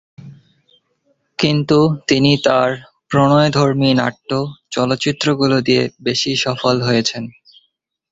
[1.39, 1.77] কিন্তু
[2.07, 2.69] তিনি তার
[3.11, 4.29] প্রণয়ধর্মী নাট্য
[4.71, 7.23] চলচ্চিত্রগুলো দিয়ে বেশি সফল হয়েছেন।